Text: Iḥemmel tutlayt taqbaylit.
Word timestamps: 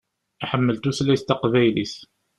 Iḥemmel 0.43 0.75
tutlayt 0.77 1.23
taqbaylit. 1.27 1.95